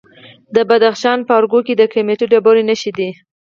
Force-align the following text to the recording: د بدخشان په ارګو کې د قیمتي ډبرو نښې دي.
د 0.55 0.57
بدخشان 0.69 1.19
په 1.27 1.31
ارګو 1.39 1.59
کې 1.67 1.73
د 1.77 1.83
قیمتي 1.93 2.25
ډبرو 2.31 2.61
نښې 2.69 2.91
دي. 2.97 3.09